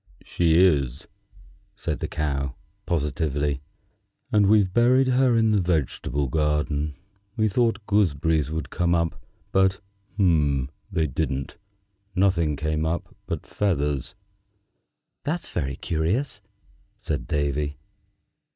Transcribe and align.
"She 0.23 0.57
is," 0.59 1.07
said 1.75 1.99
the 1.99 2.07
Cow, 2.07 2.55
positively, 2.87 3.61
"and 4.31 4.47
we've 4.47 4.73
buried 4.73 5.09
her 5.09 5.37
in 5.37 5.51
the 5.51 5.61
vegetable 5.61 6.27
garden. 6.27 6.95
We 7.37 7.47
thought 7.47 7.85
gooseberries 7.85 8.49
would 8.49 8.71
come 8.71 8.95
up, 8.95 9.23
but 9.51 9.79
they 10.17 11.05
didn't. 11.05 11.59
Nothing 12.15 12.55
came 12.55 12.83
up 12.83 13.15
but 13.27 13.45
feathers." 13.45 14.15
"That's 15.23 15.49
very 15.49 15.75
curious," 15.75 16.41
said 16.97 17.27
Davy. 17.27 17.77